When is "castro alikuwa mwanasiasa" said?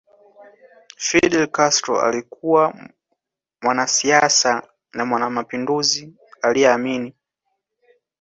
1.51-4.67